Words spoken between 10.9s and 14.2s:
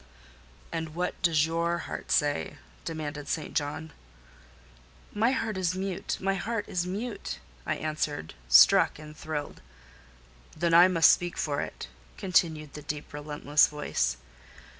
speak for it," continued the deep, relentless voice.